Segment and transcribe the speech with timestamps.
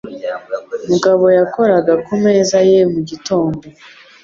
[0.89, 3.65] Mugabo yakoraga ku meza ye mu gitondo.